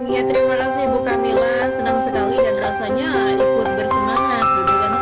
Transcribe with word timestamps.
Ya 0.00 0.24
terima 0.24 0.56
kasih 0.56 0.88
Bu 0.88 1.04
Kamila, 1.04 1.68
senang 1.68 2.00
sekali 2.00 2.40
dan 2.40 2.56
rasanya 2.56 3.36
ikut 3.36 3.68
bersemangat 3.76 4.44
gitu 4.48 4.72
kan 4.80 4.92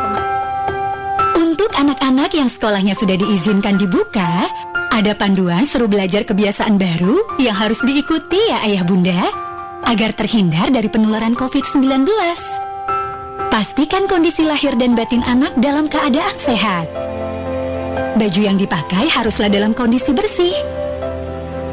Untuk 1.39 1.71
anak-anak 1.71 2.35
yang 2.35 2.51
sekolahnya 2.51 2.91
sudah 2.99 3.15
diizinkan 3.15 3.79
dibuka, 3.79 4.51
ada 4.91 5.15
panduan 5.15 5.63
seru 5.63 5.87
belajar 5.87 6.27
kebiasaan 6.27 6.75
baru 6.75 7.15
yang 7.39 7.55
harus 7.55 7.79
diikuti 7.79 8.43
ya 8.51 8.59
ayah 8.67 8.83
bunda, 8.83 9.31
agar 9.87 10.11
terhindar 10.11 10.67
dari 10.67 10.91
penularan 10.91 11.31
COVID-19. 11.31 12.03
Pastikan 13.47 14.03
kondisi 14.11 14.43
lahir 14.43 14.75
dan 14.75 14.99
batin 14.99 15.23
anak 15.23 15.55
dalam 15.63 15.87
keadaan 15.87 16.35
sehat. 16.35 16.91
Baju 18.19 18.41
yang 18.43 18.59
dipakai 18.59 19.07
haruslah 19.07 19.47
dalam 19.47 19.71
kondisi 19.71 20.11
bersih. 20.11 20.51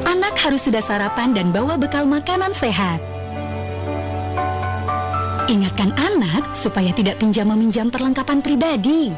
Anak 0.06 0.38
harus 0.38 0.62
sudah 0.62 0.78
sarapan 0.78 1.34
dan 1.34 1.50
bawa 1.50 1.74
bekal 1.74 2.06
makanan 2.06 2.54
sehat. 2.54 3.15
Ingatkan 5.46 5.94
anak 5.94 6.54
supaya 6.58 6.90
tidak 6.90 7.22
pinjam-meminjam 7.22 7.90
perlengkapan 7.90 8.42
pribadi. 8.42 9.14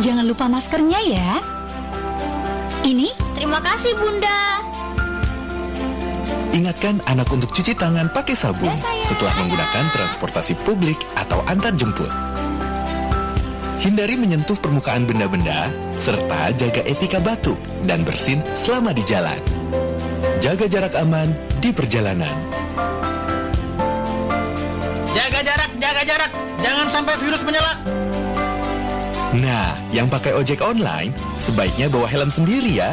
Jangan 0.00 0.24
lupa 0.24 0.48
maskernya 0.48 1.00
ya. 1.04 1.32
Ini 2.88 3.28
Terima 3.38 3.62
kasih 3.62 3.94
Bunda. 3.94 4.58
Ingatkan 6.50 6.98
anak 7.06 7.30
untuk 7.30 7.54
cuci 7.54 7.70
tangan 7.70 8.10
pakai 8.10 8.34
sabun 8.34 8.74
setelah 9.06 9.30
menggunakan 9.38 9.88
transportasi 9.94 10.58
publik 10.66 10.98
atau 11.14 11.38
antar 11.46 11.70
jemput. 11.78 12.10
Hindari 13.78 14.18
menyentuh 14.18 14.58
permukaan 14.58 15.06
benda-benda, 15.06 15.70
serta 16.02 16.50
jaga 16.58 16.82
etika 16.82 17.22
batuk 17.22 17.62
dan 17.86 18.02
bersin 18.02 18.42
selama 18.58 18.90
di 18.90 19.06
jalan. 19.06 19.38
Jaga 20.42 20.66
jarak 20.66 20.98
aman 20.98 21.30
di 21.62 21.70
perjalanan. 21.70 22.34
Jaga 25.88 26.04
jarak. 26.04 26.32
Jangan 26.60 26.86
sampai 26.92 27.16
virus 27.16 27.40
menyala. 27.48 27.72
Nah, 29.40 29.72
yang 29.88 30.04
pakai 30.04 30.36
ojek 30.36 30.60
online, 30.60 31.16
sebaiknya 31.40 31.88
bawa 31.88 32.04
helm 32.04 32.28
sendiri 32.28 32.76
ya. 32.76 32.92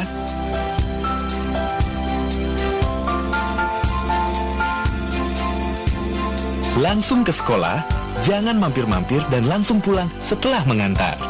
Langsung 6.80 7.20
ke 7.20 7.36
sekolah, 7.36 7.84
jangan 8.24 8.56
mampir-mampir 8.56 9.20
dan 9.28 9.44
langsung 9.44 9.76
pulang 9.76 10.08
setelah 10.24 10.64
mengantar. 10.64 11.20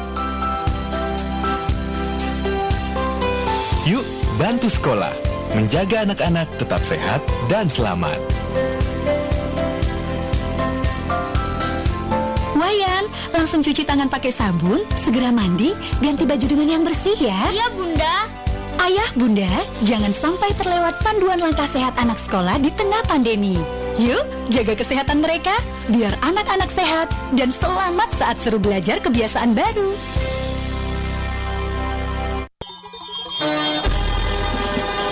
Yuk, 3.91 4.07
bantu 4.39 4.71
sekolah. 4.71 5.11
Menjaga 5.59 6.07
anak-anak 6.07 6.47
tetap 6.63 6.87
sehat 6.87 7.27
dan 7.51 7.67
selamat. 7.67 8.36
Langsung 13.47 13.63
cuci 13.63 13.87
tangan 13.87 14.11
pakai 14.11 14.35
sabun, 14.35 14.83
segera 14.99 15.31
mandi, 15.31 15.71
ganti 16.03 16.27
baju 16.27 16.47
dengan 16.51 16.67
yang 16.67 16.83
bersih 16.83 17.15
ya. 17.15 17.47
Iya 17.55 17.71
Bunda. 17.79 18.27
Ayah, 18.83 19.07
bunda, 19.15 19.47
jangan 19.87 20.11
sampai 20.11 20.51
terlewat 20.59 20.99
panduan 21.07 21.39
langkah 21.39 21.71
sehat 21.71 21.95
anak 21.95 22.19
sekolah 22.19 22.59
di 22.59 22.75
tengah 22.75 22.99
pandemi. 23.07 23.55
Yuk, 24.03 24.27
jaga 24.51 24.75
kesehatan 24.75 25.23
mereka, 25.23 25.55
biar 25.87 26.19
anak-anak 26.27 26.75
sehat 26.75 27.07
dan 27.39 27.55
selamat 27.55 28.11
saat 28.19 28.35
seru 28.43 28.59
belajar 28.59 28.99
kebiasaan 28.99 29.55
baru. 29.55 29.95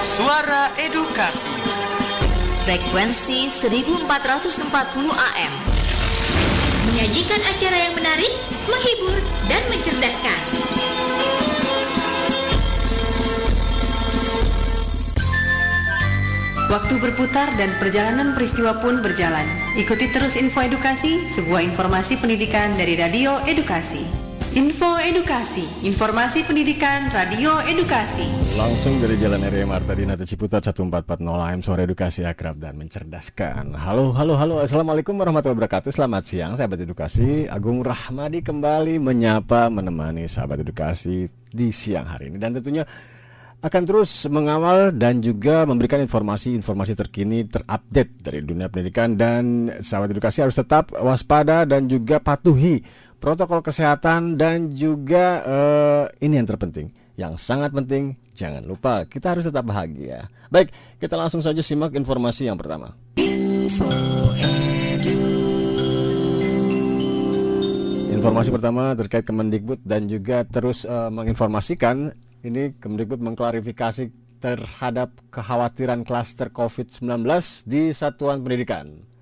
Suara 0.02 0.74
edukasi. 0.82 1.55
Frekuensi 2.66 3.46
1440 3.46 4.10
AM 5.14 5.73
Menyajikan 6.94 7.42
acara 7.42 7.74
yang 7.74 7.94
menarik, 7.98 8.30
menghibur, 8.70 9.18
dan 9.50 9.58
mencerdaskan 9.66 10.40
Waktu 16.70 16.94
berputar 17.02 17.50
dan 17.58 17.74
perjalanan 17.83 18.30
peristiwa 18.38 18.78
pun 18.78 19.02
berjalan. 19.02 19.42
Ikuti 19.74 20.06
terus 20.14 20.38
info 20.38 20.62
edukasi, 20.62 21.27
sebuah 21.34 21.66
informasi 21.66 22.14
pendidikan 22.22 22.70
dari 22.78 22.94
Radio 22.94 23.42
Edukasi. 23.42 24.23
Info 24.54 24.86
Edukasi, 25.02 25.66
informasi 25.82 26.46
pendidikan 26.46 27.10
Radio 27.10 27.58
Edukasi. 27.66 28.22
Langsung 28.54 29.02
dari 29.02 29.18
Jalan 29.18 29.42
RE 29.50 29.66
Marta 29.66 29.98
Dinata 29.98 30.22
Ciputat 30.22 30.62
1440 30.62 31.26
AM 31.26 31.58
Sore 31.58 31.82
Edukasi 31.82 32.22
Akrab 32.22 32.62
dan 32.62 32.78
Mencerdaskan. 32.78 33.74
Halo, 33.74 34.14
halo, 34.14 34.38
halo. 34.38 34.62
Assalamualaikum 34.62 35.18
warahmatullahi 35.18 35.58
wabarakatuh. 35.58 35.90
Selamat 35.90 36.22
siang 36.30 36.54
sahabat 36.54 36.86
edukasi. 36.86 37.50
Agung 37.50 37.82
Rahmadi 37.82 38.46
kembali 38.46 39.02
menyapa 39.02 39.66
menemani 39.74 40.30
sahabat 40.30 40.62
edukasi 40.62 41.26
di 41.50 41.74
siang 41.74 42.06
hari 42.06 42.30
ini. 42.30 42.38
Dan 42.38 42.54
tentunya 42.54 42.86
akan 43.58 43.82
terus 43.90 44.30
mengawal 44.30 44.94
dan 44.94 45.18
juga 45.18 45.66
memberikan 45.66 45.98
informasi-informasi 45.98 46.94
terkini 46.94 47.42
terupdate 47.50 48.22
dari 48.22 48.38
dunia 48.46 48.70
pendidikan. 48.70 49.18
Dan 49.18 49.66
sahabat 49.82 50.14
edukasi 50.14 50.46
harus 50.46 50.54
tetap 50.54 50.94
waspada 50.94 51.66
dan 51.66 51.90
juga 51.90 52.22
patuhi 52.22 53.02
protokol 53.24 53.64
kesehatan 53.64 54.36
dan 54.36 54.77
juga 54.77 55.40
eh, 55.48 56.05
ini 56.29 56.36
yang 56.36 56.45
terpenting 56.45 56.92
yang 57.17 57.40
sangat 57.40 57.73
penting 57.73 58.20
jangan 58.36 58.61
lupa 58.68 59.08
kita 59.08 59.33
harus 59.33 59.48
tetap 59.48 59.64
bahagia. 59.64 60.29
Baik 60.52 60.68
kita 61.01 61.17
langsung 61.17 61.40
saja 61.40 61.64
simak 61.64 61.96
informasi 61.96 62.52
yang 62.52 62.61
pertama. 62.61 62.92
Informasi 68.13 68.52
pertama 68.52 68.92
terkait 68.92 69.24
Kemendikbud 69.24 69.80
dan 69.89 70.05
juga 70.05 70.45
terus 70.45 70.84
eh, 70.84 71.08
menginformasikan 71.08 72.13
ini 72.45 72.77
Kemendikbud 72.77 73.24
mengklarifikasi 73.24 74.13
terhadap 74.45 75.17
kekhawatiran 75.33 76.05
klaster 76.05 76.52
COVID-19 76.52 77.24
di 77.64 77.96
satuan 77.96 78.45
pendidikan. 78.45 79.14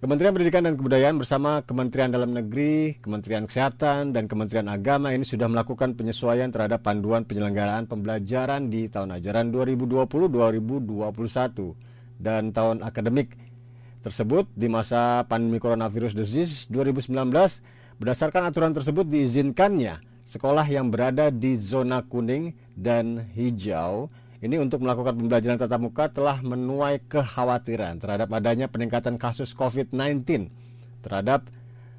Kementerian 0.00 0.32
Pendidikan 0.32 0.64
dan 0.64 0.80
Kebudayaan 0.80 1.20
bersama 1.20 1.60
Kementerian 1.60 2.08
Dalam 2.08 2.32
Negeri, 2.32 2.96
Kementerian 3.04 3.44
Kesehatan, 3.44 4.16
dan 4.16 4.32
Kementerian 4.32 4.64
Agama 4.72 5.12
ini 5.12 5.28
sudah 5.28 5.44
melakukan 5.44 5.92
penyesuaian 5.92 6.48
terhadap 6.48 6.80
panduan 6.80 7.28
penyelenggaraan 7.28 7.84
pembelajaran 7.84 8.72
di 8.72 8.88
tahun 8.88 9.20
ajaran 9.20 9.52
2020-2021 9.52 11.76
dan 12.16 12.48
tahun 12.48 12.80
akademik 12.80 13.36
tersebut 14.00 14.48
di 14.56 14.72
masa 14.72 15.28
pandemi 15.28 15.60
coronavirus 15.60 16.16
disease 16.16 16.64
2019 16.72 17.12
berdasarkan 18.00 18.48
aturan 18.48 18.72
tersebut 18.72 19.04
diizinkannya 19.04 20.00
sekolah 20.24 20.64
yang 20.64 20.88
berada 20.88 21.28
di 21.28 21.60
zona 21.60 22.00
kuning 22.00 22.56
dan 22.72 23.28
hijau 23.36 24.08
ini 24.40 24.56
untuk 24.56 24.80
melakukan 24.80 25.20
pembelajaran 25.20 25.60
tatap 25.60 25.80
muka 25.84 26.08
telah 26.08 26.40
menuai 26.40 27.04
kekhawatiran 27.04 28.00
terhadap 28.00 28.28
adanya 28.32 28.72
peningkatan 28.72 29.20
kasus 29.20 29.52
COVID-19 29.52 30.48
terhadap 31.04 31.44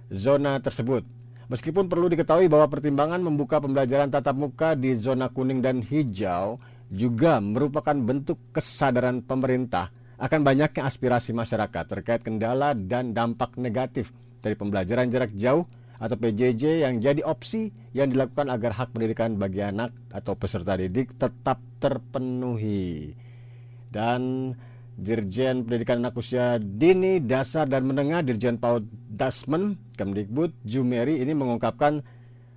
zona 0.10 0.58
tersebut. 0.58 1.06
Meskipun 1.54 1.86
perlu 1.86 2.10
diketahui 2.10 2.50
bahwa 2.50 2.66
pertimbangan 2.66 3.22
membuka 3.22 3.62
pembelajaran 3.62 4.10
tatap 4.10 4.34
muka 4.34 4.74
di 4.74 4.98
zona 4.98 5.30
kuning 5.30 5.62
dan 5.62 5.86
hijau 5.86 6.58
juga 6.90 7.38
merupakan 7.38 7.94
bentuk 7.94 8.42
kesadaran 8.50 9.22
pemerintah 9.22 9.94
akan 10.18 10.42
banyaknya 10.42 10.86
aspirasi 10.86 11.34
masyarakat 11.34 11.84
terkait 11.88 12.22
kendala 12.26 12.74
dan 12.74 13.14
dampak 13.14 13.58
negatif 13.58 14.10
dari 14.42 14.58
pembelajaran 14.58 15.10
jarak 15.14 15.34
jauh 15.38 15.66
atau 16.02 16.18
PJJ 16.18 16.82
yang 16.82 16.98
jadi 16.98 17.22
opsi 17.22 17.70
yang 17.94 18.10
dilakukan 18.10 18.50
agar 18.50 18.74
hak 18.74 18.98
pendidikan 18.98 19.38
bagi 19.38 19.62
anak 19.62 19.94
atau 20.10 20.34
peserta 20.34 20.74
didik 20.74 21.14
tetap 21.14 21.62
terpenuhi. 21.78 23.14
Dan 23.94 24.52
Dirjen 24.98 25.64
Pendidikan 25.64 26.04
Anak 26.04 26.18
Usia 26.18 26.58
Dini, 26.58 27.22
Dasar 27.22 27.70
dan 27.70 27.86
Menengah 27.86 28.26
Dirjen 28.26 28.58
PAUD 28.58 28.86
Dasmen 29.14 29.78
Kemdikbud 29.96 30.52
Jumeri 30.66 31.22
ini 31.22 31.38
mengungkapkan 31.38 32.02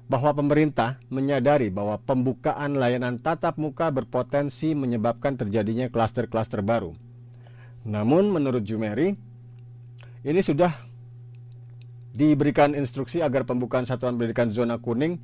bahwa 0.05 0.37
pemerintah 0.37 1.01
menyadari 1.09 1.73
bahwa 1.73 1.97
pembukaan 2.01 2.77
layanan 2.77 3.17
tatap 3.21 3.57
muka 3.57 3.89
berpotensi 3.89 4.77
menyebabkan 4.77 5.37
terjadinya 5.37 5.89
klaster-klaster 5.89 6.61
baru. 6.61 6.93
Namun 7.85 8.33
menurut 8.33 8.65
Jumeri 8.65 9.17
ini 10.25 10.41
sudah 10.41 10.73
diberikan 12.15 12.79
instruksi 12.79 13.21
agar 13.21 13.43
pembukaan 13.43 13.85
satuan 13.85 14.15
pendidikan 14.15 14.55
zona 14.55 14.79
kuning 14.79 15.19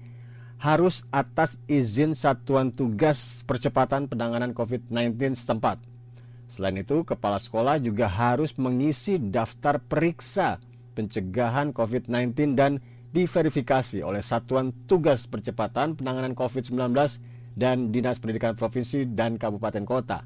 harus 0.61 1.09
atas 1.09 1.57
izin 1.71 2.13
satuan 2.13 2.75
tugas 2.75 3.47
percepatan 3.49 4.11
penanganan 4.11 4.53
COVID-19 4.53 5.33
setempat. 5.33 5.81
Selain 6.51 6.77
itu, 6.77 7.07
kepala 7.07 7.39
sekolah 7.41 7.81
juga 7.81 8.11
harus 8.11 8.53
mengisi 8.59 9.17
daftar 9.17 9.81
periksa 9.81 10.61
pencegahan 10.99 11.73
COVID-19 11.73 12.59
dan 12.59 12.83
diverifikasi 13.15 14.03
oleh 14.05 14.21
satuan 14.21 14.75
tugas 14.85 15.25
percepatan 15.31 15.97
penanganan 15.97 16.35
COVID-19 16.35 16.93
dan 17.55 17.95
Dinas 17.95 18.19
Pendidikan 18.19 18.59
Provinsi 18.59 19.07
dan 19.09 19.39
Kabupaten 19.39 19.87
Kota. 19.87 20.21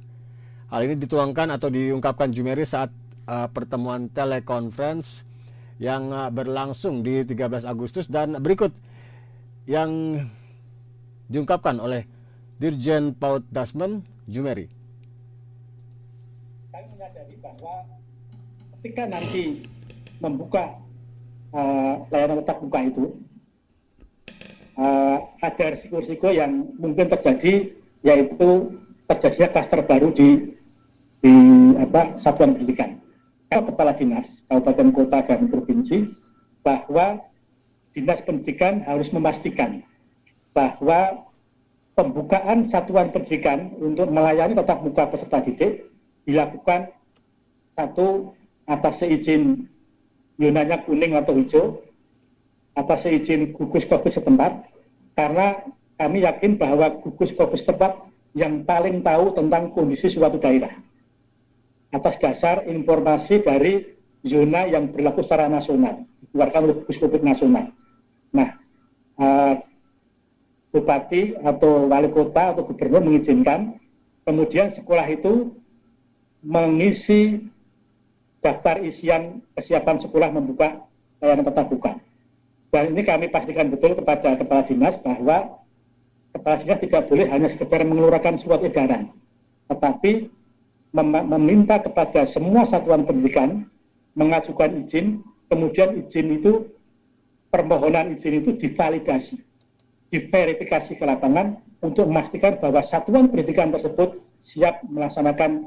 Hal 0.72 0.80
ini 0.82 0.98
dituangkan 0.98 1.54
atau 1.54 1.70
diungkapkan 1.70 2.32
Jumeri 2.34 2.66
saat 2.66 2.90
uh, 3.28 3.46
pertemuan 3.52 4.10
telekonferensi 4.10 5.33
yang 5.82 6.10
uh, 6.14 6.30
berlangsung 6.30 7.02
di 7.02 7.26
13 7.26 7.66
Agustus 7.66 8.06
dan 8.06 8.38
berikut 8.38 8.70
yang 9.66 10.22
diungkapkan 11.26 11.80
oleh 11.82 12.06
Dirjen 12.60 13.16
PAUD 13.18 13.50
Dasmen 13.50 14.06
Jumeri. 14.30 14.70
Kami 16.70 16.86
menyadari 16.94 17.34
bahwa 17.42 17.74
ketika 18.78 19.02
nanti 19.10 19.66
membuka 20.22 20.78
uh, 21.50 22.06
layanan 22.14 22.44
tetap 22.44 22.62
muka 22.62 22.80
itu 22.86 23.04
uh, 24.78 25.18
ada 25.42 25.64
risiko-risiko 25.74 26.30
yang 26.30 26.70
mungkin 26.78 27.10
terjadi 27.10 27.74
yaitu 28.04 28.50
terjadinya 29.10 29.48
klaster 29.50 29.80
baru 29.84 30.08
di 30.14 30.54
di 31.24 31.34
apa 31.80 32.20
satuan 32.20 32.54
pendidikan. 32.54 33.00
Kepala 33.62 33.94
dinas 33.94 34.42
kabupaten 34.50 34.90
kota 34.90 35.22
dan 35.22 35.46
provinsi 35.46 36.10
bahwa 36.66 37.22
dinas 37.94 38.18
pendidikan 38.26 38.82
harus 38.82 39.14
memastikan 39.14 39.86
bahwa 40.50 41.30
pembukaan 41.94 42.66
satuan 42.66 43.14
pendidikan 43.14 43.70
untuk 43.78 44.10
melayani 44.10 44.58
tetap 44.58 44.82
muka 44.82 45.06
peserta 45.06 45.38
didik 45.46 45.86
dilakukan 46.26 46.90
satu 47.78 48.34
atas 48.66 49.02
seizin 49.02 49.70
yunanya 50.38 50.82
kuning 50.82 51.14
atau 51.14 51.38
hijau 51.38 51.64
atas 52.74 53.06
seizin 53.06 53.54
gugus 53.54 53.86
covid 53.86 54.10
setempat 54.10 54.66
karena 55.14 55.62
kami 55.94 56.26
yakin 56.26 56.58
bahwa 56.58 56.90
gugus 57.06 57.30
covid 57.38 57.62
setempat 57.62 57.94
yang 58.34 58.66
paling 58.66 58.98
tahu 59.06 59.30
tentang 59.38 59.70
kondisi 59.70 60.10
suatu 60.10 60.42
daerah 60.42 60.74
atas 61.94 62.18
dasar 62.18 62.66
informasi 62.66 63.46
dari 63.46 63.94
zona 64.26 64.66
yang 64.66 64.90
berlaku 64.90 65.22
secara 65.22 65.46
nasional 65.46 66.02
dikeluarkan 66.34 66.60
oleh 66.66 66.74
gugus 66.82 66.98
covid 66.98 67.22
nasional. 67.22 67.70
Nah, 68.34 68.58
uh, 69.22 69.54
bupati 70.74 71.38
atau 71.38 71.86
wali 71.86 72.10
kota 72.10 72.50
atau 72.50 72.66
gubernur 72.66 73.06
mengizinkan, 73.06 73.78
kemudian 74.26 74.74
sekolah 74.74 75.06
itu 75.06 75.54
mengisi 76.42 77.46
daftar 78.42 78.82
isian 78.82 79.46
kesiapan 79.54 80.02
sekolah 80.02 80.34
membuka 80.34 80.82
layanan 81.22 81.46
tetap 81.46 81.70
muka. 81.70 81.92
Dan 82.74 82.90
ini 82.98 83.06
kami 83.06 83.30
pastikan 83.30 83.70
betul 83.70 83.94
kepada 83.94 84.34
kepala 84.34 84.66
dinas 84.66 84.98
bahwa 84.98 85.62
kepala 86.34 86.58
dinas 86.58 86.82
tidak 86.82 87.06
boleh 87.06 87.30
hanya 87.30 87.46
sekedar 87.46 87.86
mengeluarkan 87.86 88.42
surat 88.42 88.58
edaran, 88.66 89.14
tetapi 89.70 90.26
mem 90.94 91.10
meminta 91.26 91.82
kepada 91.82 92.22
semua 92.30 92.62
satuan 92.70 93.02
pendidikan 93.02 93.66
mengajukan 94.14 94.86
izin, 94.86 95.26
kemudian 95.50 96.06
izin 96.06 96.38
itu 96.38 96.70
permohonan 97.50 98.14
izin 98.14 98.46
itu 98.46 98.54
divalidasi, 98.54 99.42
diverifikasi 100.14 100.94
ke 100.94 101.04
lapangan 101.04 101.58
untuk 101.82 102.06
memastikan 102.06 102.62
bahwa 102.62 102.80
satuan 102.86 103.26
pendidikan 103.26 103.74
tersebut 103.74 104.22
siap 104.38 104.86
melaksanakan 104.86 105.66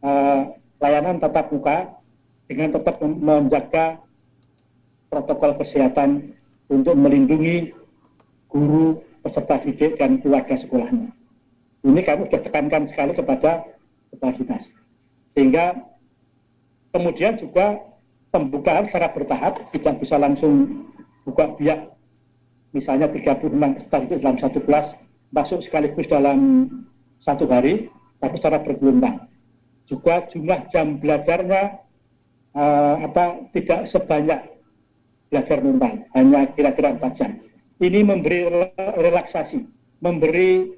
uh, 0.00 0.56
layanan 0.80 1.20
tatap 1.20 1.52
muka 1.52 1.92
dengan 2.48 2.72
tetap 2.72 2.96
menjaga 3.04 4.00
protokol 5.12 5.52
kesehatan 5.60 6.32
untuk 6.72 6.96
melindungi 6.96 7.76
guru, 8.48 9.04
peserta 9.20 9.60
didik, 9.60 10.00
dan 10.00 10.18
keluarga 10.24 10.56
sekolahnya. 10.56 11.12
Ini 11.84 12.00
kami 12.00 12.32
sudah 12.32 12.40
tekankan 12.40 12.88
sekali 12.88 13.12
kepada 13.12 13.68
kepala 14.12 14.32
dinas. 14.36 14.64
Sehingga 15.32 15.80
kemudian 16.92 17.40
juga 17.40 17.80
pembukaan 18.30 18.84
secara 18.86 19.08
bertahap 19.12 19.60
tidak 19.72 19.94
bisa 20.00 20.20
langsung 20.20 20.84
buka 21.24 21.56
biak 21.56 21.92
misalnya 22.72 23.08
36 23.08 23.52
peserta 23.52 23.96
didik 24.04 24.18
dalam 24.24 24.38
satu 24.40 24.58
kelas 24.64 24.86
masuk 25.32 25.60
sekaligus 25.64 26.08
dalam 26.08 26.68
satu 27.20 27.48
hari 27.48 27.88
tapi 28.20 28.34
secara 28.38 28.60
bergelombang. 28.60 29.28
Juga 29.88 30.24
jumlah 30.30 30.68
jam 30.72 30.96
belajarnya 31.00 31.82
uh, 32.56 32.96
apa 33.04 33.50
tidak 33.52 33.88
sebanyak 33.88 34.40
belajar 35.32 35.58
normal, 35.64 36.04
hanya 36.12 36.44
kira-kira 36.52 36.92
4 37.00 37.18
jam. 37.18 37.30
Ini 37.80 38.04
memberi 38.04 38.46
relaksasi, 38.76 39.64
memberi 40.04 40.70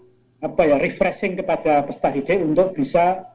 apa 0.45 0.63
ya 0.69 0.77
refreshing 0.77 1.41
kepada 1.41 1.89
peserta 1.89 2.13
didik 2.13 2.45
untuk 2.45 2.77
bisa 2.77 3.33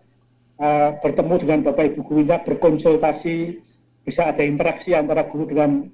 uh, 0.61 0.93
bertemu 1.01 1.33
dengan 1.41 1.59
bapak 1.65 1.97
ibu 1.97 2.05
gurunya, 2.05 2.37
berkonsultasi, 2.45 3.57
bisa 4.05 4.29
ada 4.29 4.45
interaksi 4.45 4.93
antara 4.93 5.25
guru 5.25 5.49
dengan 5.49 5.89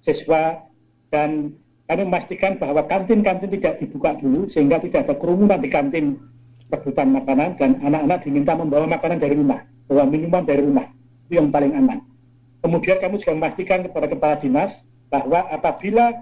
siswa 0.00 0.64
dan 1.12 1.52
kami 1.90 2.06
memastikan 2.06 2.56
bahwa 2.56 2.86
kantin-kantin 2.88 3.50
tidak 3.60 3.82
dibuka 3.84 4.16
dulu 4.16 4.48
sehingga 4.48 4.80
tidak 4.80 5.10
ada 5.10 5.14
kerumunan 5.18 5.60
di 5.60 5.68
kantin 5.68 6.16
rebutan 6.70 7.10
makanan 7.10 7.58
dan 7.58 7.82
anak-anak 7.82 8.18
diminta 8.22 8.54
membawa 8.54 8.86
makanan 8.86 9.18
dari 9.18 9.34
rumah, 9.34 9.60
bawa 9.90 10.06
minuman 10.06 10.46
dari 10.46 10.62
rumah 10.62 10.86
itu 11.26 11.36
yang 11.36 11.50
paling 11.50 11.74
aman. 11.74 11.98
Kemudian 12.62 13.02
kami 13.02 13.18
juga 13.20 13.34
memastikan 13.36 13.82
kepada 13.84 14.06
kepala 14.06 14.38
dinas 14.38 14.72
bahwa 15.10 15.50
apabila 15.50 16.14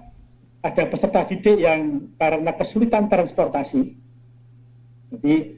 ada 0.65 0.83
peserta 0.89 1.23
didik 1.29 1.61
yang 1.61 2.11
karena 2.17 2.51
kesulitan 2.57 3.07
transportasi, 3.07 3.95
jadi 5.09 5.57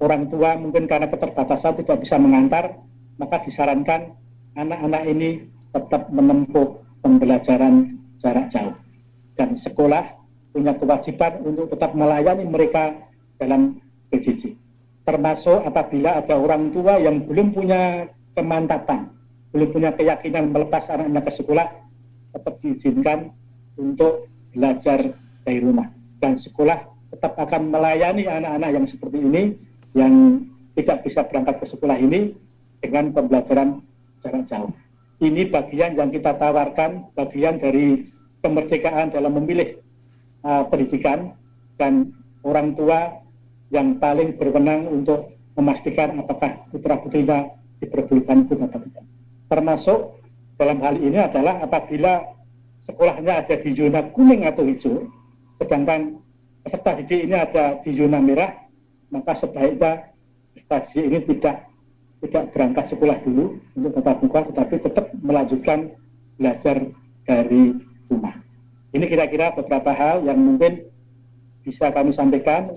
orang 0.00 0.28
tua 0.32 0.56
mungkin 0.58 0.88
karena 0.88 1.08
keterbatasan 1.08 1.78
tidak 1.84 2.02
bisa 2.02 2.16
mengantar, 2.18 2.80
maka 3.20 3.44
disarankan 3.44 4.16
anak-anak 4.56 5.02
ini 5.08 5.46
tetap 5.72 6.08
menempuh 6.12 6.80
pembelajaran 7.00 7.96
jarak 8.20 8.48
jauh. 8.52 8.76
Dan 9.36 9.56
sekolah 9.56 10.04
punya 10.52 10.76
kewajiban 10.76 11.40
untuk 11.44 11.72
tetap 11.72 11.96
melayani 11.96 12.44
mereka 12.44 12.92
dalam 13.40 13.80
PJJ. 14.12 14.56
Termasuk 15.02 15.64
apabila 15.64 16.20
ada 16.20 16.36
orang 16.36 16.70
tua 16.70 17.00
yang 17.00 17.24
belum 17.24 17.56
punya 17.56 18.06
kemantapan 18.36 19.12
belum 19.52 19.68
punya 19.68 19.92
keyakinan 19.92 20.48
melepas 20.50 20.88
anaknya 20.88 21.20
ke 21.20 21.32
sekolah, 21.36 21.68
tetap 22.32 22.54
diizinkan 22.64 23.18
untuk 23.76 24.32
belajar 24.56 25.12
dari 25.44 25.60
rumah. 25.60 25.92
Dan 26.16 26.40
sekolah 26.40 26.88
tetap 27.12 27.36
akan 27.36 27.68
melayani 27.68 28.24
anak-anak 28.26 28.70
yang 28.72 28.86
seperti 28.88 29.18
ini, 29.20 29.42
yang 29.92 30.44
tidak 30.74 31.04
bisa 31.04 31.22
berangkat 31.28 31.60
ke 31.60 31.66
sekolah 31.68 32.00
ini 32.00 32.32
dengan 32.80 33.12
pembelajaran 33.12 33.84
jarak 34.24 34.48
jauh. 34.48 34.72
Ini 35.22 35.52
bagian 35.52 35.94
yang 35.94 36.10
kita 36.10 36.34
tawarkan, 36.40 37.12
bagian 37.14 37.60
dari 37.60 38.08
kemerdekaan 38.42 39.14
dalam 39.14 39.38
memilih 39.38 39.78
uh, 40.42 40.66
pendidikan 40.66 41.36
dan 41.78 42.10
orang 42.42 42.74
tua 42.74 43.22
yang 43.70 44.02
paling 44.02 44.34
berwenang 44.34 44.88
untuk 44.90 45.30
memastikan 45.54 46.18
apakah 46.18 46.64
putra 46.74 46.98
putrinya 46.98 47.54
diperbolehkan 47.78 48.48
itu 48.50 48.56
atau 48.58 48.80
tidak 48.82 49.04
termasuk 49.52 50.16
dalam 50.56 50.80
hal 50.80 50.96
ini 50.96 51.20
adalah 51.20 51.60
apabila 51.60 52.24
sekolahnya 52.80 53.44
ada 53.44 53.54
di 53.60 53.76
zona 53.76 54.00
kuning 54.16 54.48
atau 54.48 54.64
hijau, 54.64 55.12
sedangkan 55.60 56.16
peserta 56.62 56.90
didik 56.98 57.20
ini 57.28 57.36
ada 57.36 57.78
di 57.82 57.90
zona 57.94 58.18
merah, 58.22 58.50
maka 59.10 59.34
sebaiknya 59.36 60.10
peserta 60.54 60.76
didik 60.88 61.04
ini 61.06 61.18
tidak 61.34 61.56
tidak 62.22 62.44
berangkat 62.54 62.84
sekolah 62.86 63.18
dulu 63.26 63.44
untuk 63.74 63.92
tetap 63.98 64.16
muka, 64.22 64.40
tetapi 64.54 64.74
tetap 64.78 65.06
melanjutkan 65.18 65.78
belajar 66.38 66.76
dari 67.26 67.74
rumah. 68.06 68.34
Ini 68.94 69.04
kira-kira 69.10 69.50
beberapa 69.58 69.90
hal 69.90 70.22
yang 70.22 70.38
mungkin 70.38 70.86
bisa 71.66 71.90
kami 71.90 72.14
sampaikan. 72.14 72.70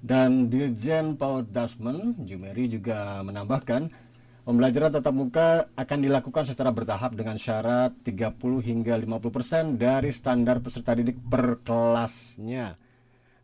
Dan 0.00 0.48
Dirjen 0.48 1.14
PAUD 1.14 1.52
Dasmen, 1.52 2.16
Jumeri 2.24 2.66
juga 2.66 3.20
menambahkan, 3.20 4.10
Pembelajaran 4.40 4.90
tatap 4.90 5.14
muka 5.14 5.48
akan 5.78 5.98
dilakukan 6.00 6.42
secara 6.42 6.74
bertahap 6.74 7.14
dengan 7.14 7.38
syarat 7.38 7.92
30 8.02 8.34
hingga 8.64 8.96
50% 8.98 9.76
dari 9.76 10.10
standar 10.10 10.58
peserta 10.58 10.96
didik 10.96 11.20
per 11.22 11.60
kelasnya. 11.62 12.74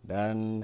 Dan 0.06 0.62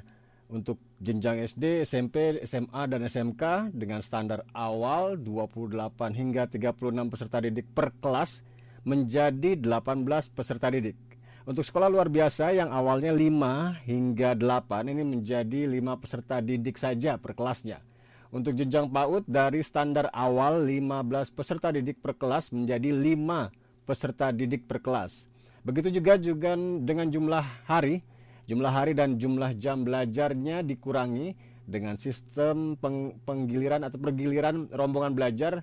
untuk 0.53 0.79
jenjang 1.03 1.43
SD, 1.43 1.83
SMP, 1.83 2.39
SMA, 2.45 2.83
dan 2.87 3.03
SMK 3.03 3.73
dengan 3.75 4.05
standar 4.05 4.45
awal 4.53 5.17
28 5.19 6.13
hingga 6.13 6.47
36 6.47 7.11
peserta 7.11 7.41
didik 7.43 7.67
per 7.73 7.91
kelas 7.99 8.45
menjadi 8.85 9.57
18 9.59 10.07
peserta 10.31 10.69
didik. 10.69 10.95
Untuk 11.43 11.67
sekolah 11.67 11.91
luar 11.91 12.07
biasa 12.07 12.55
yang 12.55 12.71
awalnya 12.71 13.11
5 13.11 13.83
hingga 13.83 14.39
8 14.39 14.93
ini 14.95 15.03
menjadi 15.03 15.67
5 15.67 15.99
peserta 15.99 16.39
didik 16.39 16.79
saja 16.79 17.19
per 17.19 17.35
kelasnya. 17.35 17.83
Untuk 18.31 18.55
jenjang 18.55 18.89
PAUD 18.95 19.27
dari 19.27 19.61
standar 19.67 20.07
awal 20.15 20.63
15 20.65 21.35
peserta 21.35 21.75
didik 21.75 21.99
per 21.99 22.15
kelas 22.15 22.55
menjadi 22.55 22.95
5 22.95 23.51
peserta 23.89 24.31
didik 24.31 24.71
per 24.71 24.79
kelas. 24.79 25.27
Begitu 25.67 25.99
juga 25.99 26.15
juga 26.19 26.55
dengan 26.59 27.11
jumlah 27.11 27.67
hari, 27.67 28.07
jumlah 28.47 28.73
hari 28.73 28.93
dan 28.93 29.19
jumlah 29.19 29.55
jam 29.59 29.87
belajarnya 29.87 30.67
dikurangi 30.67 31.35
dengan 31.63 31.95
sistem 31.99 32.75
peng, 32.75 33.15
penggiliran 33.23 33.87
atau 33.87 33.99
pergiliran 34.03 34.67
rombongan 34.75 35.15
belajar 35.15 35.63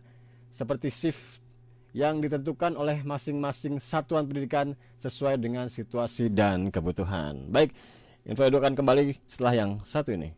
seperti 0.49 0.87
shift 0.89 1.21
yang 1.91 2.21
ditentukan 2.21 2.77
oleh 2.77 3.01
masing-masing 3.01 3.81
satuan 3.81 4.29
pendidikan 4.29 4.77
sesuai 5.01 5.41
dengan 5.41 5.67
situasi 5.67 6.29
dan 6.29 6.69
kebutuhan. 6.69 7.49
Baik, 7.49 7.73
info 8.29 8.45
edu 8.45 8.61
akan 8.61 8.77
kembali 8.77 9.17
setelah 9.25 9.53
yang 9.57 9.71
satu 9.83 10.13
ini. 10.13 10.29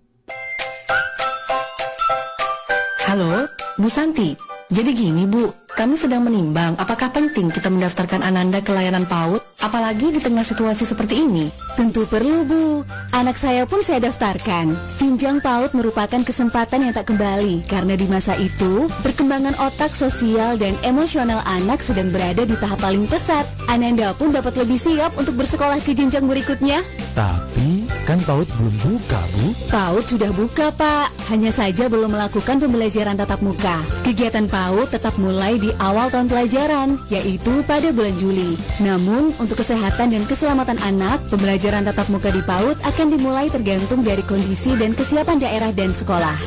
Halo, 3.12 3.44
Bu 3.76 3.92
Santi. 3.92 4.32
Jadi 4.72 4.96
gini 4.96 5.28
Bu, 5.28 5.52
kami 5.76 6.00
sedang 6.00 6.24
menimbang 6.24 6.80
apakah 6.80 7.12
penting 7.12 7.52
kita 7.52 7.68
mendaftarkan 7.68 8.24
Ananda 8.24 8.64
ke 8.64 8.72
layanan 8.72 9.04
PAUD, 9.04 9.44
apalagi 9.60 10.16
di 10.16 10.20
tengah 10.24 10.48
situasi 10.48 10.88
seperti 10.88 11.28
ini. 11.28 11.52
Tentu 11.72 12.04
perlu 12.04 12.44
Bu, 12.44 12.84
anak 13.16 13.40
saya 13.40 13.64
pun 13.64 13.80
saya 13.80 14.04
daftarkan. 14.04 14.76
Jenjang 15.00 15.40
PAUD 15.40 15.72
merupakan 15.72 16.20
kesempatan 16.20 16.84
yang 16.84 16.94
tak 16.94 17.08
kembali, 17.08 17.64
karena 17.64 17.96
di 17.96 18.06
masa 18.12 18.36
itu, 18.36 18.92
perkembangan 19.02 19.56
otak 19.56 19.96
sosial 19.96 20.60
dan 20.60 20.76
emosional 20.84 21.40
anak 21.48 21.80
sedang 21.80 22.12
berada 22.12 22.44
di 22.44 22.56
tahap 22.60 22.84
paling 22.84 23.08
pesat. 23.08 23.48
Ananda 23.72 24.12
pun 24.12 24.36
dapat 24.36 24.60
lebih 24.60 24.76
siap 24.76 25.16
untuk 25.16 25.40
bersekolah 25.40 25.80
ke 25.80 25.96
jenjang 25.96 26.28
berikutnya. 26.28 26.84
Tapi 27.12 27.92
kan 28.08 28.16
PAUD 28.24 28.48
belum 28.56 28.76
buka, 28.88 29.20
Bu. 29.36 29.46
PAUD 29.68 30.06
sudah 30.08 30.32
buka, 30.32 30.72
Pak. 30.72 31.12
Hanya 31.28 31.52
saja 31.52 31.92
belum 31.92 32.16
melakukan 32.16 32.64
pembelajaran 32.64 33.20
tatap 33.20 33.44
muka. 33.44 33.84
Kegiatan 34.08 34.48
PAUD 34.48 34.96
tetap 34.96 35.20
mulai 35.20 35.60
di 35.60 35.76
awal 35.84 36.08
tahun 36.08 36.32
pelajaran, 36.32 36.96
yaitu 37.12 37.64
pada 37.68 37.92
bulan 37.92 38.16
Juli. 38.16 38.56
Namun, 38.80 39.36
untuk 39.44 39.60
kesehatan 39.60 40.16
dan 40.16 40.24
keselamatan 40.24 40.80
anak, 40.88 41.20
pembelajaran 41.28 41.84
tatap 41.84 42.08
muka 42.08 42.32
di 42.32 42.40
PAUD 42.48 42.80
akan 42.80 43.08
dimulai 43.12 43.52
tergantung 43.52 44.08
dari 44.08 44.24
kondisi 44.24 44.72
dan 44.80 44.96
kesiapan 44.96 45.44
daerah 45.44 45.72
dan 45.76 45.92
sekolah. 45.92 46.40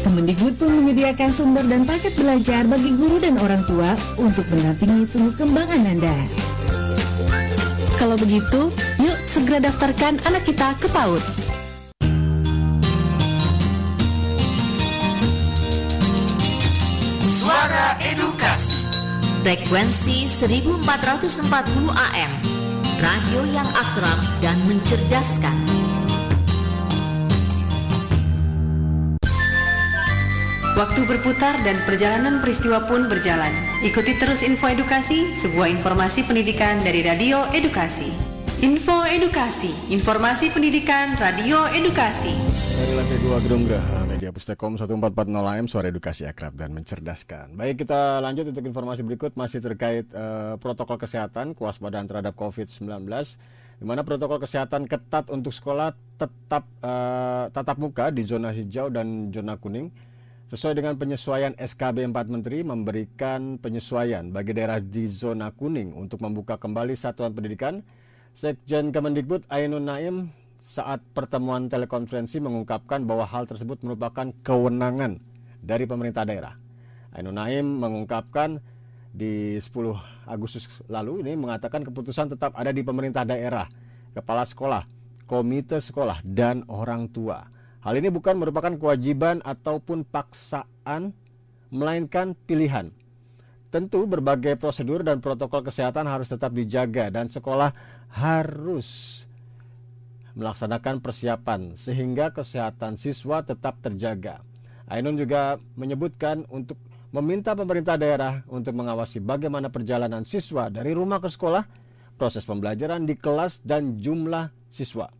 Kemendikbud 0.00 0.56
pun 0.56 0.72
menyediakan 0.80 1.30
sumber 1.30 1.62
dan 1.68 1.84
paket 1.84 2.16
belajar 2.16 2.64
bagi 2.66 2.90
guru 2.96 3.20
dan 3.20 3.36
orang 3.38 3.62
tua 3.68 3.94
untuk 4.18 4.48
mendampingi 4.48 5.06
tumbuh 5.12 5.34
kembang 5.36 5.68
Ananda. 5.70 6.16
Kalau 8.00 8.16
begitu, 8.16 8.72
yuk 9.00 9.16
segera 9.24 9.64
daftarkan 9.64 10.20
anak 10.28 10.44
kita 10.44 10.76
ke 10.76 10.88
PAUD. 10.92 11.24
Suara 17.40 17.96
Edukasi 18.04 18.76
Frekuensi 19.40 20.28
1440 20.28 21.40
AM 21.88 22.32
Radio 23.00 23.40
yang 23.48 23.64
akrab 23.72 24.20
dan 24.44 24.60
mencerdaskan 24.68 25.56
Waktu 30.76 31.04
berputar 31.04 31.60
dan 31.60 31.76
perjalanan 31.84 32.40
peristiwa 32.40 32.80
pun 32.88 33.04
berjalan. 33.04 33.52
Ikuti 33.84 34.16
terus 34.16 34.40
info 34.40 34.64
edukasi, 34.64 35.28
sebuah 35.36 35.68
informasi 35.76 36.24
pendidikan 36.24 36.80
dari 36.80 37.04
Radio 37.04 37.44
Edukasi. 37.52 38.29
Info 38.60 39.08
Edukasi, 39.08 39.72
informasi 39.88 40.52
pendidikan 40.52 41.16
Radio 41.16 41.64
Edukasi. 41.72 42.36
Dari 42.76 42.92
lantai 42.92 43.16
2 43.16 43.44
Gedung 43.48 43.64
Graha 43.64 44.04
Media 44.04 44.28
Pustekom 44.36 44.76
1440 44.76 45.32
AM 45.32 45.64
Suara 45.64 45.88
Edukasi 45.88 46.28
Akrab 46.28 46.60
dan 46.60 46.76
Mencerdaskan. 46.76 47.56
Baik, 47.56 47.88
kita 47.88 48.20
lanjut 48.20 48.52
untuk 48.52 48.60
informasi 48.60 49.00
berikut 49.00 49.32
masih 49.32 49.64
terkait 49.64 50.04
uh, 50.12 50.60
protokol 50.60 51.00
kesehatan 51.00 51.56
kewaspadaan 51.56 52.04
terhadap 52.04 52.36
COVID-19 52.36 52.84
di 53.80 53.84
mana 53.88 54.04
protokol 54.04 54.36
kesehatan 54.36 54.84
ketat 54.84 55.32
untuk 55.32 55.56
sekolah 55.56 55.96
tetap 56.20 56.68
uh, 56.84 57.48
tatap 57.56 57.80
muka 57.80 58.12
di 58.12 58.28
zona 58.28 58.52
hijau 58.52 58.92
dan 58.92 59.32
zona 59.32 59.56
kuning 59.56 59.88
Sesuai 60.50 60.74
dengan 60.74 60.98
penyesuaian 60.98 61.54
SKB 61.54 62.10
4 62.10 62.26
Menteri 62.26 62.66
memberikan 62.66 63.54
penyesuaian 63.62 64.34
bagi 64.34 64.50
daerah 64.50 64.82
di 64.82 65.06
zona 65.06 65.54
kuning 65.54 65.94
untuk 65.94 66.18
membuka 66.18 66.58
kembali 66.58 66.98
satuan 66.98 67.30
pendidikan, 67.30 67.86
Sekjen 68.34 68.94
Kemendikbud 68.94 69.46
Ainun 69.50 69.90
Naim 69.90 70.16
saat 70.62 71.02
pertemuan 71.12 71.66
telekonferensi 71.66 72.38
mengungkapkan 72.38 73.02
bahwa 73.02 73.26
hal 73.26 73.50
tersebut 73.50 73.82
merupakan 73.82 74.30
kewenangan 74.46 75.18
dari 75.58 75.84
pemerintah 75.84 76.22
daerah. 76.22 76.54
Ainun 77.10 77.34
Naim 77.34 77.66
mengungkapkan 77.82 78.62
di 79.10 79.58
10 79.58 79.66
Agustus 80.30 80.70
lalu 80.86 81.26
ini 81.26 81.34
mengatakan 81.34 81.82
keputusan 81.82 82.38
tetap 82.38 82.54
ada 82.54 82.70
di 82.70 82.86
pemerintah 82.86 83.26
daerah, 83.26 83.66
kepala 84.14 84.46
sekolah, 84.46 84.86
komite 85.26 85.82
sekolah, 85.82 86.22
dan 86.22 86.62
orang 86.70 87.10
tua. 87.10 87.42
Hal 87.82 87.98
ini 87.98 88.12
bukan 88.12 88.38
merupakan 88.38 88.70
kewajiban 88.78 89.42
ataupun 89.42 90.06
paksaan, 90.06 91.10
melainkan 91.74 92.38
pilihan. 92.46 92.94
Tentu 93.70 94.02
berbagai 94.10 94.58
prosedur 94.58 95.06
dan 95.06 95.22
protokol 95.22 95.62
kesehatan 95.62 96.02
harus 96.10 96.26
tetap 96.26 96.50
dijaga 96.50 97.06
dan 97.06 97.30
sekolah 97.30 97.70
harus 98.10 99.22
melaksanakan 100.34 100.98
persiapan 100.98 101.78
sehingga 101.78 102.34
kesehatan 102.34 102.98
siswa 102.98 103.46
tetap 103.46 103.78
terjaga. 103.78 104.42
Ainun 104.90 105.14
juga 105.14 105.62
menyebutkan 105.78 106.42
untuk 106.50 106.74
meminta 107.14 107.54
pemerintah 107.54 107.94
daerah 107.94 108.42
untuk 108.50 108.74
mengawasi 108.74 109.22
bagaimana 109.22 109.70
perjalanan 109.70 110.26
siswa 110.26 110.66
dari 110.66 110.90
rumah 110.90 111.22
ke 111.22 111.30
sekolah, 111.30 111.62
proses 112.18 112.42
pembelajaran 112.42 113.06
di 113.06 113.14
kelas 113.14 113.62
dan 113.62 114.02
jumlah 114.02 114.50
siswa. 114.66 115.10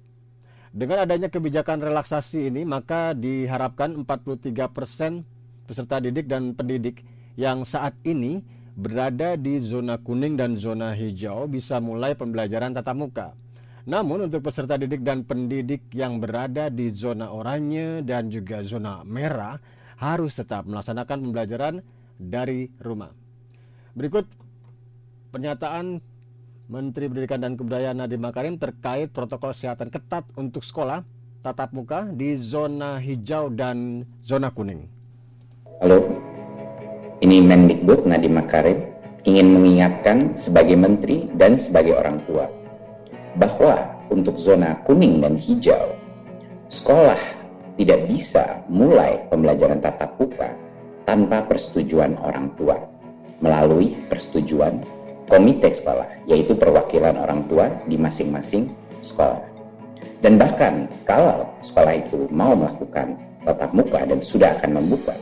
Dengan 0.71 1.03
adanya 1.03 1.27
kebijakan 1.27 1.83
relaksasi 1.83 2.51
ini, 2.51 2.63
maka 2.63 3.15
diharapkan 3.15 3.95
43 3.95 4.71
persen 4.71 5.27
peserta 5.67 5.99
didik 5.99 6.31
dan 6.31 6.55
pendidik 6.55 7.03
yang 7.35 7.67
saat 7.67 7.95
ini 8.07 8.43
berada 8.75 9.37
di 9.37 9.61
zona 9.61 10.01
kuning 10.01 10.39
dan 10.39 10.57
zona 10.57 10.95
hijau 10.95 11.51
bisa 11.51 11.83
mulai 11.83 12.17
pembelajaran 12.17 12.73
tatap 12.73 12.97
muka. 12.97 13.29
Namun 13.85 14.29
untuk 14.29 14.45
peserta 14.45 14.77
didik 14.77 15.03
dan 15.03 15.25
pendidik 15.25 15.89
yang 15.93 16.21
berada 16.21 16.69
di 16.69 16.93
zona 16.95 17.33
oranye 17.33 18.05
dan 18.07 18.31
juga 18.31 18.63
zona 18.63 19.03
merah 19.03 19.59
harus 20.01 20.37
tetap 20.37 20.65
melaksanakan 20.65 21.29
pembelajaran 21.29 21.75
dari 22.17 22.69
rumah. 22.81 23.13
Berikut 23.97 24.29
pernyataan 25.33 26.01
Menteri 26.71 27.11
Pendidikan 27.11 27.43
dan 27.43 27.59
Kebudayaan 27.59 27.99
Nadiem 27.99 28.23
Makarim 28.23 28.55
terkait 28.55 29.11
protokol 29.11 29.51
kesehatan 29.51 29.91
ketat 29.91 30.23
untuk 30.39 30.63
sekolah 30.63 31.03
tatap 31.43 31.75
muka 31.75 32.07
di 32.15 32.39
zona 32.39 33.01
hijau 33.01 33.51
dan 33.51 34.07
zona 34.23 34.53
kuning. 34.55 34.87
Halo, 35.81 36.20
ini 37.21 37.45
Mendikbud 37.45 38.09
Nadiem 38.09 38.41
Makarim 38.41 38.81
ingin 39.29 39.53
mengingatkan 39.53 40.33
sebagai 40.41 40.73
menteri 40.73 41.29
dan 41.37 41.61
sebagai 41.61 42.01
orang 42.01 42.25
tua 42.25 42.49
bahwa 43.37 44.01
untuk 44.09 44.41
zona 44.41 44.81
kuning 44.89 45.21
dan 45.21 45.37
hijau, 45.37 45.93
sekolah 46.73 47.21
tidak 47.77 48.09
bisa 48.09 48.65
mulai 48.73 49.21
pembelajaran 49.29 49.79
tatap 49.85 50.17
muka 50.17 50.51
tanpa 51.05 51.45
persetujuan 51.45 52.17
orang 52.25 52.51
tua 52.57 52.77
melalui 53.45 53.97
persetujuan 54.09 54.81
komite 55.29 55.71
sekolah, 55.71 56.09
yaitu 56.27 56.57
perwakilan 56.57 57.21
orang 57.21 57.47
tua 57.47 57.71
di 57.87 58.01
masing-masing 58.01 58.73
sekolah. 59.05 59.45
Dan 60.21 60.37
bahkan 60.37 60.89
kalau 61.05 61.49
sekolah 61.65 62.01
itu 62.01 62.29
mau 62.33 62.53
melakukan 62.53 63.17
tatap 63.45 63.71
muka 63.73 64.05
dan 64.05 64.21
sudah 64.21 64.57
akan 64.59 64.83
membuka, 64.83 65.15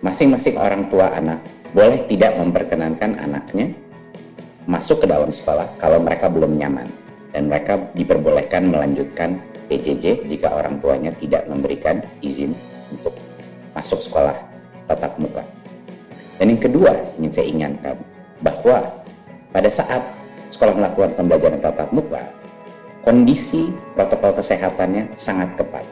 masing-masing 0.00 0.56
orang 0.56 0.88
tua 0.88 1.12
anak 1.12 1.44
boleh 1.76 2.08
tidak 2.08 2.34
memperkenankan 2.40 3.20
anaknya 3.20 3.76
masuk 4.64 5.04
ke 5.04 5.06
dalam 5.08 5.30
sekolah 5.30 5.68
kalau 5.76 6.00
mereka 6.00 6.32
belum 6.32 6.56
nyaman 6.56 6.88
dan 7.30 7.46
mereka 7.46 7.78
diperbolehkan 7.94 8.72
melanjutkan 8.72 9.38
PJJ 9.70 10.26
jika 10.26 10.50
orang 10.50 10.82
tuanya 10.82 11.14
tidak 11.22 11.46
memberikan 11.46 12.02
izin 12.24 12.56
untuk 12.90 13.14
masuk 13.70 14.02
sekolah 14.02 14.34
tatap 14.90 15.14
muka. 15.14 15.46
Dan 16.42 16.56
yang 16.56 16.62
kedua 16.64 16.90
ingin 17.20 17.30
saya 17.30 17.46
ingatkan 17.46 17.96
bahwa 18.42 18.90
pada 19.54 19.70
saat 19.70 20.02
sekolah 20.50 20.74
melakukan 20.74 21.14
pembelajaran 21.14 21.62
tatap 21.62 21.92
muka, 21.94 22.26
kondisi 23.06 23.70
protokol 23.94 24.34
kesehatannya 24.34 25.14
sangat 25.14 25.54
ketat. 25.54 25.86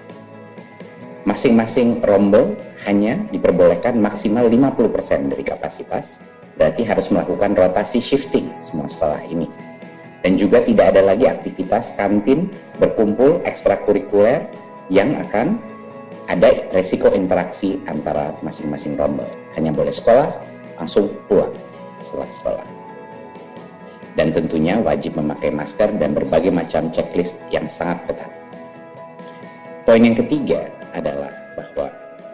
Masing-masing 1.28 2.00
rombel 2.08 2.56
hanya 2.88 3.20
diperbolehkan 3.28 4.00
maksimal 4.00 4.48
50% 4.48 5.28
dari 5.28 5.44
kapasitas, 5.44 6.24
berarti 6.56 6.88
harus 6.88 7.12
melakukan 7.12 7.52
rotasi 7.52 8.00
shifting 8.00 8.48
semua 8.64 8.88
sekolah 8.88 9.20
ini. 9.28 9.44
Dan 10.24 10.40
juga 10.40 10.64
tidak 10.64 10.96
ada 10.96 11.12
lagi 11.12 11.28
aktivitas 11.28 11.92
kantin 12.00 12.48
berkumpul 12.80 13.44
ekstrakurikuler 13.44 14.48
yang 14.88 15.20
akan 15.20 15.60
ada 16.32 16.64
resiko 16.72 17.12
interaksi 17.12 17.76
antara 17.84 18.32
masing-masing 18.40 18.96
rombel. 18.96 19.28
Hanya 19.52 19.68
boleh 19.68 19.92
sekolah, 19.92 20.32
langsung 20.80 21.12
pulang 21.28 21.52
setelah 22.00 22.32
sekolah. 22.32 22.66
Dan 24.16 24.32
tentunya 24.32 24.80
wajib 24.80 25.12
memakai 25.20 25.52
masker 25.52 25.92
dan 26.00 26.16
berbagai 26.16 26.56
macam 26.56 26.88
checklist 26.88 27.36
yang 27.52 27.68
sangat 27.68 28.00
ketat. 28.08 28.32
Poin 29.84 30.00
yang 30.00 30.16
ketiga 30.16 30.77
adalah 30.98 31.30
bahwa 31.54 31.86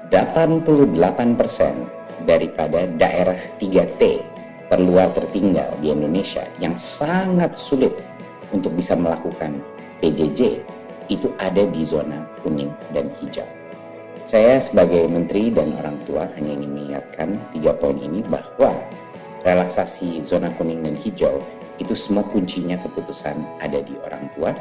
88% 0.08 2.24
daripada 2.24 2.88
daerah 2.96 3.36
3T 3.60 4.02
terluar 4.72 5.12
tertinggal 5.12 5.76
di 5.80 5.92
Indonesia 5.92 6.48
yang 6.58 6.74
sangat 6.80 7.52
sulit 7.54 7.92
untuk 8.50 8.72
bisa 8.74 8.96
melakukan 8.96 9.60
PJJ 10.00 10.64
itu 11.12 11.28
ada 11.36 11.68
di 11.68 11.84
zona 11.84 12.24
kuning 12.40 12.72
dan 12.96 13.12
hijau. 13.20 13.44
Saya 14.24 14.56
sebagai 14.56 15.04
menteri 15.04 15.52
dan 15.52 15.76
orang 15.76 16.00
tua 16.08 16.24
hanya 16.32 16.56
ingin 16.56 16.72
mengingatkan 16.72 17.36
tiga 17.52 17.76
poin 17.76 18.00
ini 18.00 18.24
bahwa 18.24 18.72
relaksasi 19.44 20.24
zona 20.24 20.48
kuning 20.56 20.80
dan 20.80 20.96
hijau 20.96 21.44
itu 21.76 21.92
semua 21.92 22.24
kuncinya 22.32 22.80
keputusan 22.80 23.36
ada 23.60 23.84
di 23.84 23.92
orang 24.00 24.24
tua 24.32 24.56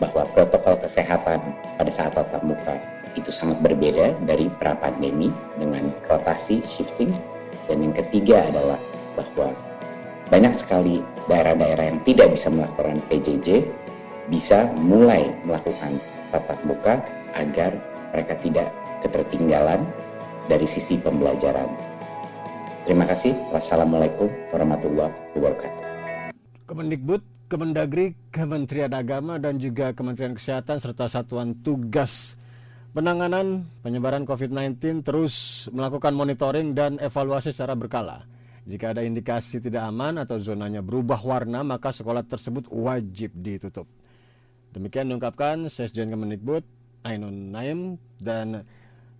bahwa 0.00 0.24
protokol 0.32 0.80
kesehatan 0.80 1.36
pada 1.76 1.92
saat 1.92 2.16
tatap 2.16 2.40
muka 2.40 2.93
itu 3.14 3.30
sangat 3.30 3.62
berbeda 3.62 4.14
dari 4.26 4.50
pra 4.58 4.74
pandemi 4.78 5.30
dengan 5.58 5.90
rotasi 6.10 6.62
shifting 6.66 7.14
dan 7.70 7.80
yang 7.80 7.94
ketiga 7.94 8.50
adalah 8.50 8.78
bahwa 9.14 9.54
banyak 10.28 10.54
sekali 10.56 11.00
daerah-daerah 11.30 11.94
yang 11.94 12.00
tidak 12.02 12.34
bisa 12.34 12.48
melakukan 12.50 12.98
PJJ 13.08 13.48
bisa 14.28 14.72
mulai 14.76 15.28
melakukan 15.44 16.00
tatap 16.32 16.58
muka 16.64 16.94
agar 17.36 17.76
mereka 18.14 18.34
tidak 18.40 18.68
ketertinggalan 19.04 19.84
dari 20.48 20.64
sisi 20.64 20.96
pembelajaran. 20.96 21.68
Terima 22.84 23.08
kasih. 23.08 23.32
Wassalamualaikum 23.52 24.28
warahmatullahi 24.52 25.12
wabarakatuh. 25.36 25.82
Kemendikbud, 26.68 27.20
Kemendagri, 27.48 28.16
Kementerian 28.32 28.92
Agama, 28.92 29.40
dan 29.40 29.56
juga 29.60 29.92
Kementerian 29.92 30.36
Kesehatan 30.36 30.80
serta 30.80 31.08
Satuan 31.08 31.56
Tugas 31.64 32.36
Penanganan 32.94 33.66
Penyebaran 33.82 34.22
COVID-19 34.22 35.02
terus 35.02 35.66
melakukan 35.74 36.14
monitoring 36.14 36.78
dan 36.78 36.96
evaluasi 37.02 37.50
secara 37.50 37.74
berkala. 37.74 38.22
Jika 38.64 38.94
ada 38.94 39.02
indikasi 39.02 39.58
tidak 39.58 39.84
aman 39.84 40.22
atau 40.22 40.38
zonanya 40.38 40.80
berubah 40.80 41.18
warna, 41.20 41.66
maka 41.66 41.90
sekolah 41.90 42.22
tersebut 42.24 42.70
wajib 42.70 43.34
ditutup. 43.34 43.84
Demikian 44.72 45.10
diungkapkan 45.10 45.68
Sesjen 45.68 46.08
Kemendikbud, 46.08 46.64
Ainun 47.04 47.52
Naim, 47.52 48.00
dan 48.16 48.64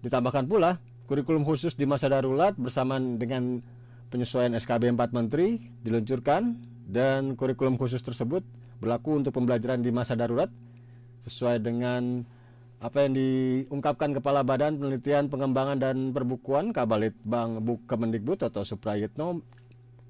Ditambahkan 0.05 0.45
pula, 0.45 0.77
kurikulum 1.09 1.49
khusus 1.49 1.73
di 1.73 1.89
masa 1.89 2.13
darurat 2.13 2.53
bersamaan 2.61 3.17
dengan 3.17 3.65
penyesuaian 4.13 4.53
SKB 4.53 4.93
4 4.93 5.17
Menteri 5.17 5.57
diluncurkan 5.81 6.61
dan 6.85 7.33
kurikulum 7.41 7.81
khusus 7.81 8.05
tersebut 8.05 8.45
berlaku 8.85 9.17
untuk 9.17 9.33
pembelajaran 9.33 9.81
di 9.81 9.89
masa 9.89 10.13
darurat 10.13 10.53
sesuai 11.25 11.57
dengan 11.65 12.21
apa 12.85 13.09
yang 13.09 13.17
diungkapkan 13.17 14.13
Kepala 14.13 14.45
Badan 14.45 14.77
Penelitian 14.77 15.33
Pengembangan 15.33 15.81
dan 15.81 16.13
Perbukuan 16.13 16.69
Kabalit 16.77 17.17
Bank 17.25 17.65
Buk 17.65 17.81
Kemendikbud 17.89 18.45
atau 18.45 18.61
Suprayitno 18.61 19.41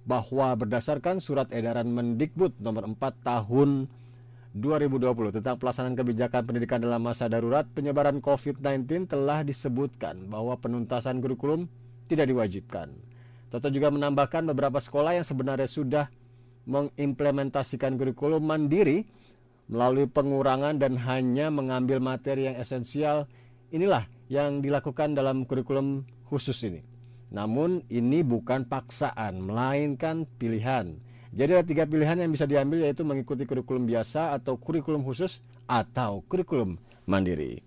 bahwa 0.02 0.50
berdasarkan 0.58 1.22
surat 1.22 1.46
edaran 1.54 1.86
Mendikbud 1.94 2.58
nomor 2.58 2.90
4 2.90 2.98
tahun 3.22 3.86
2020 4.58 5.38
tentang 5.38 5.54
pelaksanaan 5.54 5.94
kebijakan 5.94 6.42
pendidikan 6.50 6.82
dalam 6.82 6.98
masa 6.98 7.30
darurat 7.30 7.62
penyebaran 7.62 8.18
COVID-19 8.18 9.06
telah 9.06 9.46
disebutkan 9.46 10.26
bahwa 10.26 10.58
penuntasan 10.58 11.22
kurikulum 11.22 11.70
tidak 12.10 12.26
diwajibkan. 12.26 12.90
Toto 13.54 13.70
juga 13.70 13.94
menambahkan 13.94 14.50
beberapa 14.50 14.82
sekolah 14.82 15.22
yang 15.22 15.26
sebenarnya 15.26 15.70
sudah 15.70 16.06
mengimplementasikan 16.66 17.94
kurikulum 17.94 18.42
mandiri 18.42 19.06
melalui 19.68 20.04
pengurangan 20.08 20.76
dan 20.76 20.98
hanya 21.00 21.48
mengambil 21.48 21.98
materi 22.00 22.50
yang 22.52 22.56
esensial 22.60 23.24
inilah 23.72 24.04
yang 24.28 24.60
dilakukan 24.60 25.16
dalam 25.16 25.44
kurikulum 25.44 26.04
khusus 26.28 26.60
ini. 26.64 26.80
Namun 27.34 27.82
ini 27.90 28.22
bukan 28.22 28.68
paksaan, 28.68 29.42
melainkan 29.42 30.28
pilihan. 30.38 30.94
Jadi 31.34 31.50
ada 31.50 31.66
tiga 31.66 31.82
pilihan 31.82 32.14
yang 32.14 32.30
bisa 32.30 32.46
diambil 32.46 32.86
yaitu 32.86 33.02
mengikuti 33.02 33.42
kurikulum 33.42 33.90
biasa 33.90 34.38
atau 34.38 34.54
kurikulum 34.54 35.02
khusus 35.02 35.42
atau 35.66 36.22
kurikulum 36.30 36.78
mandiri. 37.10 37.58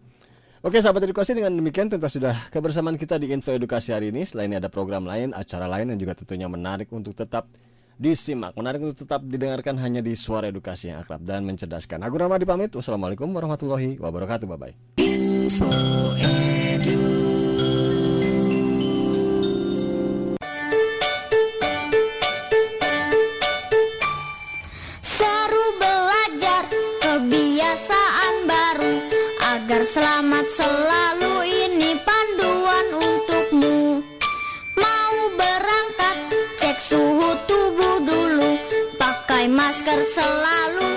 Oke 0.64 0.80
sahabat 0.80 1.04
edukasi 1.04 1.36
dengan 1.36 1.54
demikian 1.54 1.92
tentu 1.92 2.08
sudah 2.08 2.48
kebersamaan 2.50 2.96
kita 2.96 3.20
di 3.20 3.30
Info 3.30 3.52
Edukasi 3.52 3.92
hari 3.92 4.10
ini. 4.10 4.24
Selain 4.24 4.50
ini 4.50 4.58
ada 4.58 4.72
program 4.72 5.04
lain, 5.06 5.36
acara 5.36 5.68
lain 5.68 5.94
yang 5.94 6.00
juga 6.00 6.18
tentunya 6.18 6.48
menarik 6.48 6.90
untuk 6.96 7.14
tetap 7.14 7.52
disimak. 7.98 8.54
Menarik 8.56 8.82
untuk 8.86 9.04
tetap 9.04 9.26
didengarkan 9.26 9.76
hanya 9.82 10.00
di 10.00 10.14
suara 10.14 10.48
edukasi 10.48 10.94
yang 10.94 11.02
akrab 11.02 11.22
dan 11.26 11.44
mencerdaskan. 11.44 12.02
Aku 12.06 12.16
Ramadi 12.18 12.46
pamit. 12.46 12.72
Wassalamualaikum 12.74 13.30
warahmatullahi 13.34 13.98
wabarakatuh. 14.00 14.46
Bye-bye. 14.46 14.74
Info 15.02 15.70
Edu. 16.22 17.28
selamat 29.88 30.46
selalu 30.52 31.07
masker 39.68 40.00
selalu 40.00 40.97